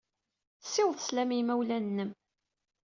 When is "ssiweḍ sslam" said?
0.63-1.29